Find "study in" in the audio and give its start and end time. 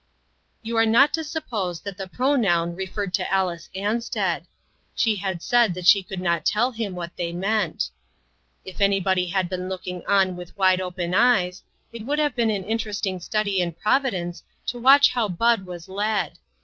13.19-13.73